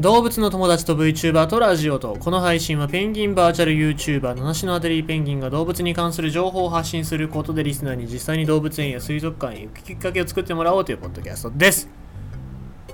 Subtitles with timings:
[0.00, 2.16] 動物の友達と VTuber とラジオと。
[2.18, 11.90] この配信はペンギンバーチャル YouTuber 七種のアデリーペンギンが動物に関する情報を発信することでリスナーに実際に動物園や水族館へ行くきっかけを作ってもらおうというポッドキャストです。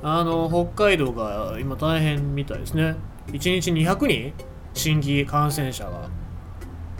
[0.02, 2.96] あの北海道が今大変みたいですね。
[3.28, 4.32] 1日200人？
[4.74, 6.10] 新規感染者が。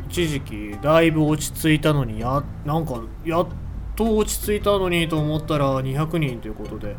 [0.09, 3.47] 一時期だいぶ落ち着いたのにやなんかやっ
[3.97, 6.95] と落ち着いたのにと思ったら200人ということで。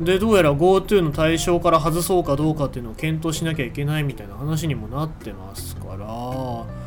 [0.00, 6.84] でどうやら GoTo の対象から外そうかどうかっていうのを検討しなきゃいけないみたいな話にもなってますから。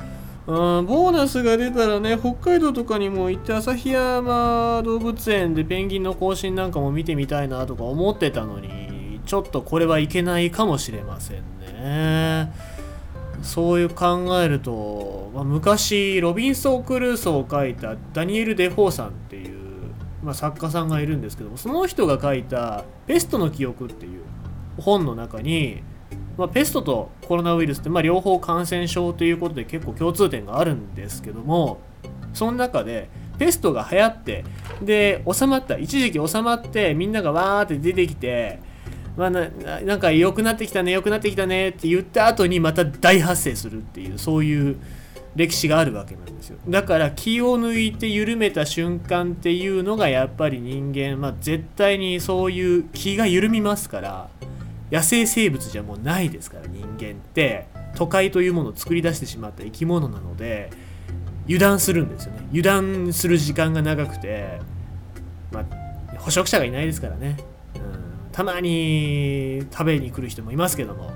[0.48, 12.54] うんボーナスが出たらね北海道とかにも行って旭山動物園でペンギンの更新なんかも見てみたいなとか思ってたのにちょっとこれはいけないかもしれませんね。
[13.42, 19.57] そういう考えると、まあ、昔ロビンソン・クルーソーを書いたダニエル・デフォーさんっていう
[20.28, 24.24] まあ、作家さんがいるんですけどもその人が書いた「ペストの記憶」っていう
[24.78, 25.82] 本の中に、
[26.38, 31.80] まあ、ペストとコロナウイルスって、まあ、両方感染症ということで結構共通点があるんですけども
[32.34, 33.08] その中で
[33.40, 34.44] ペストが流行って
[34.82, 38.60] で収まった一時期収まってみんながわーって出てきて
[39.16, 39.50] まあな、
[39.86, 44.76] なんか良くなってきたね良くなってきたねって言った後にまた大発生するっていうそういう
[45.38, 46.58] 歴史があるわけなんですよ。
[46.68, 54.30] だから気を抜いて緩めた瞬間っていうのがやっぱり人間、まあ、絶対にそういう気が緩みますから
[54.92, 57.78] 野生生物じゃもうないですから人間って。
[57.98, 60.70] 都会というものを作り出してしまった生き物なので
[61.46, 62.46] 油断するんですよね。
[62.50, 64.60] 油断する時間が長くて
[65.52, 67.38] まあ捕食者がいないですからね、
[67.76, 71.12] うん、たまに食べに来る人もいますけども。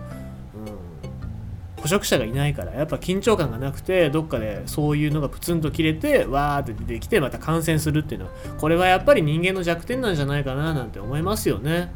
[1.81, 11.91] 捕食者がいないからやっぱ緊張感がなくてどっかでそういうのがプツンと切れてわーって出てきてまた感染するっていうのはこれはやっぱり人間の弱点なんじゃないかななんて思いますよね。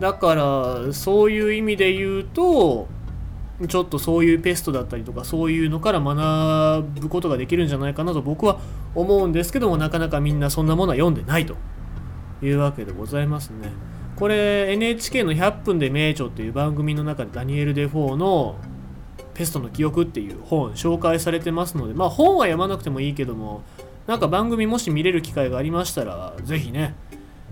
[0.00, 2.88] だからそういう意味で言うと
[3.68, 8.58] ちょっとそういうペストだったりとかそういうのから学ぶことができるんじゃないかなと僕は
[8.96, 11.56] 思うんですけどもなかなかみんなそんなものは読んでないと。
[12.46, 13.70] いうわけでございますね。
[14.16, 18.56] これ NHK の100分で名著っていう番組の中でダニエル・デ・フォーの
[19.42, 23.62] ペストの記憶っていう本紹介されてますので、まあ本は読まなくてもいいけども、
[24.06, 26.94] なんか番組もし見れる機会がありましたら、ぜひね、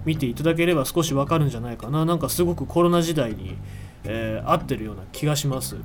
[0.05, 2.05] 見ていただければ少しわかるんじゃないかな。
[2.05, 3.57] なんかすごくコロナ時代に、
[4.05, 5.79] えー、合ってるような気がします。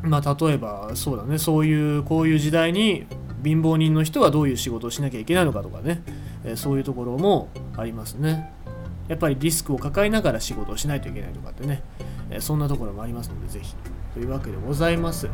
[0.00, 3.04] まあ例えばそうだね、そういうこういう時代に
[3.44, 6.02] 貧乏人の人はどういう仕事をしなきゃいけないのかとかね、
[6.44, 8.50] えー、そういうところもありますね。
[9.08, 11.82] やっぱりリスクを抱えながら仕事をしないといけないとかってね、
[12.30, 13.74] えー、そんなところもありますので、ぜひ
[14.14, 15.28] というわけでございます。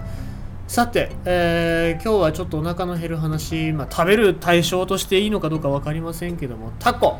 [0.66, 7.18] さて、えー、今日はちょっとお腹の減る話、まあ、食べる対象としていいのかどうか分かりませんけどもタコ。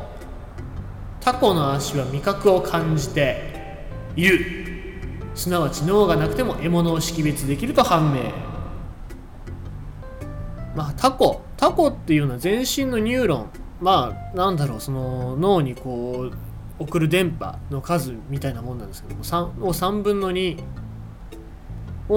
[1.19, 3.85] タコの足は味覚を感じて
[4.15, 4.45] いる。
[5.35, 8.31] すなわち脳がなくても獲物を識別できると判明。
[10.75, 11.41] まあタコ。
[11.57, 13.49] タコっていうのは全身のニューロン。
[13.81, 20.57] まあなんだろうその脳にこう送る電波の数みたいなもんなんですけども 3, を3分の2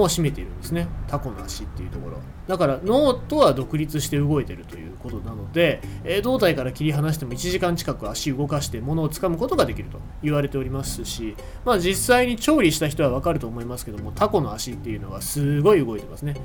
[0.01, 0.87] を占めているんですね。
[1.07, 2.17] タコの足っていうところ。
[2.47, 16.35] だから脳とは独立して動いてるということなので、え、胴体から切り離しても1時間近く足動かして物を掴むことができると言われておりますしまあ実際に調理した人はわかると思いますけどもタコの足っていうのはすごい動いてますね。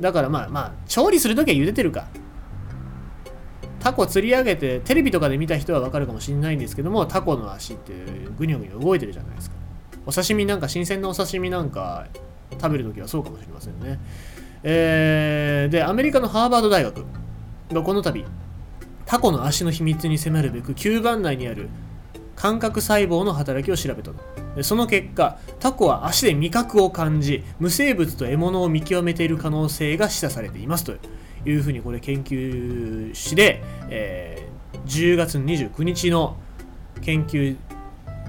[0.00, 2.06] だからまあまあ調理するときは茹でてるか。
[3.80, 7.92] タコ釣り上げてテレビとかで見た人はわかるかもしれないんですけどもタコの足って
[8.36, 9.56] ぐにょぐにょ動いてるじゃないですか。
[10.04, 12.06] お刺身なんか新鮮なお刺身なんか
[12.52, 13.98] 食べるときはそうかもしれませんね。
[14.62, 17.04] えー、で、アメリカのハーバード大学
[17.72, 18.24] がこの度、
[19.08, 21.70] タコの足の秘密に迫るべく吸盤内にある
[22.36, 24.12] 感覚細胞の働きを調べた
[24.54, 30.92] でその結果タコは足で味覚を感じ無生物と獲物を見極めている可能性が示唆されていますと
[31.46, 36.36] いうふうにこれ研究誌で、えー、10月29日の
[37.00, 37.56] 研究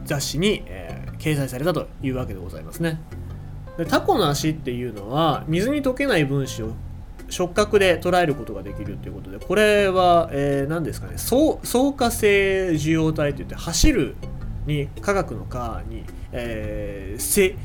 [0.06, 3.02] 雑誌に、えー、掲載されたというわけでございますね。
[3.80, 6.74] でタコの足っていうのは水に溶けない分子を
[7.30, 14.16] 触覚で捉えることができるということでこれは、えー、何ですかね相化性受容体といって走る
[14.66, 16.04] に科学の科に、
[16.34, 17.56] えー、性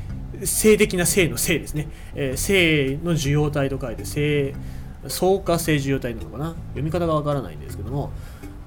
[0.45, 4.55] 性的な性の性ですね、えー、性の受容体と書いて性
[5.09, 6.55] 相化性受容体なのかな？
[6.69, 8.13] 読み方がわからないんですけども。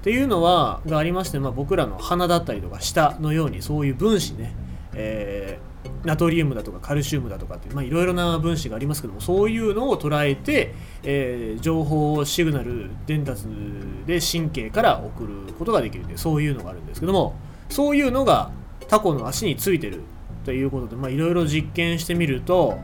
[0.02, 4.54] ていうのはがありまして、まあ、僕らの鼻だったりとか舌のようにそういう分子ね、
[4.94, 5.58] え
[6.04, 13.46] ナトリウムだとかカルシウムだとかっていろいろな分子がありますけどもそういうのを捉えて、えー、情報をシグナル伝達
[14.06, 17.34] で神経から送ることができるというそういうのがあるんですけども
[17.68, 18.50] そういうのが
[18.88, 20.02] タコの足についてるっ
[20.44, 22.78] ていうことでいろいろ実験してみると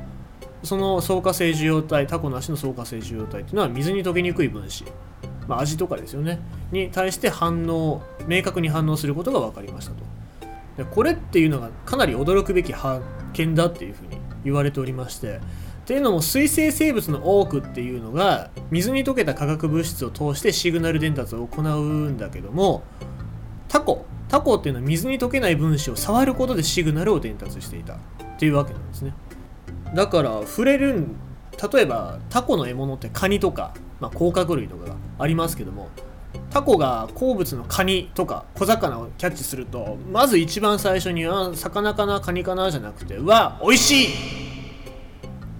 [0.64, 4.84] その草加性受容体タコなしの草加性受容体っていうのは水に溶けにくい分子、
[5.46, 6.40] まあ、味とかですよね
[6.72, 10.13] に対して反応明確に反応することが分かりましたと。
[10.82, 13.02] これっていうのがかなり驚くべき発
[13.34, 15.40] 見だっていうふうに言われておりまして。
[15.84, 22.84] っていうのも水生生物の多くっていうのが水に溶けた化学物質を通してシグナル伝達を行うんだけども
[23.68, 27.98] タコタコっていうのは水に溶けない分子を触ることでシグナルを伝達していたっ
[28.38, 29.12] ていうわけなんですね。
[29.94, 31.06] だから触れる
[31.72, 35.90] 例えばタコの獲物ってカニとか、まあ、甲殻類とかがありますけども
[36.50, 44.10] タコが好物のカニとか小魚をキャッチするとまず一番最初には魚かなカニかなじゃなくてうわ美味しいっ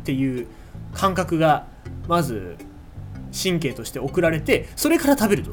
[0.04, 0.46] ていう
[0.92, 1.66] 感覚が
[2.06, 2.56] まず
[3.32, 5.50] 神経として送られてそれから食べると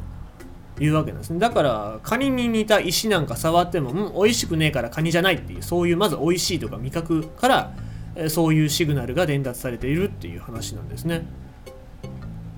[0.84, 1.40] いうわけなんですね。
[1.40, 7.72] だからカニに似た石なんか触ってもうん美味しくねえからカニじゃないっていうそういうまず美味しいとか味覚から
[8.30, 11.26] そういうシグナルが伝達されているっていう話なんですね。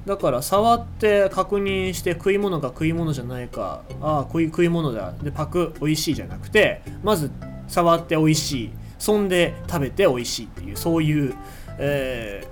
[0.06, 3.84] だから触って確認して食い物が食い物じゃないか。
[4.02, 5.14] ああ食い食い物だ。
[5.24, 7.32] でパク美味しいじゃなくてまず
[7.68, 8.72] 触って美味しい。
[9.00, 11.36] そんで食べて美味しいっていうそういう、
[11.78, 12.48] え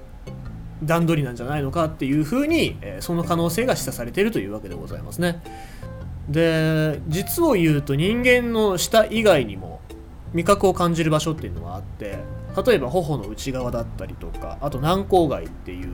[0.83, 5.42] ー、段取りなんじゃないのかっていうふうに、えー、その可能性が示唆されているというわけでございますね。
[6.30, 9.81] で実を言うと人間の舌以外にも
[10.33, 12.19] 味覚を感じる場所っていうのがあって
[12.65, 15.89] 例えば頬の内側だったりとかあと軟口蓋っていう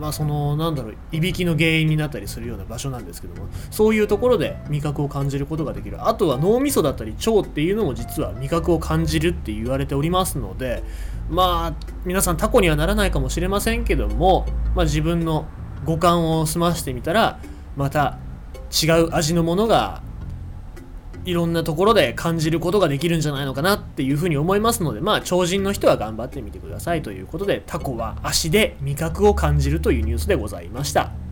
[0.00, 6.08] まあそのなんだろういびきの原因になったりするような場所なんですけどもそういうところで味覚を感じることができる。
[6.08, 10.82] あとは脳みそだったり腸っていうのも実は味覚を感じるって言われておりますので
[11.28, 15.46] まあ皆さんタコにはならないかもしれませんけども、まあ、自分の
[15.84, 17.38] 五感を済ましてみたら
[17.76, 18.18] また
[18.82, 20.02] 違う味のものが
[21.24, 31.29] いろんなところで感じることができるんじゃないのかなっていうふうに思いますのでまあ超人の人は頑張ってみてくださいということでタコは足で味覚を感じるというニュースでございました。